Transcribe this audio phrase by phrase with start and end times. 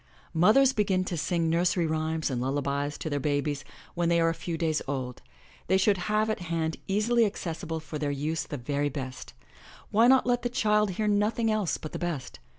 [0.33, 3.63] Mothers begin to sing nursery rhymes and lullabies to their babies
[3.93, 5.21] when they are a few days old.
[5.67, 9.35] They should have at hand easily accessible for their use the very best.
[9.91, 12.39] Why not let the child hear nothing else but the best?